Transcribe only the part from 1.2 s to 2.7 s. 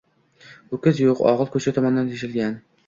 og‘il ko‘cha tomondan teshilgan